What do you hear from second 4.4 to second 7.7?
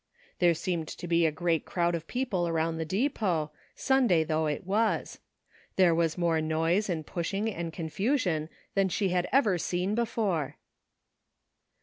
it was. There was more noise and pushing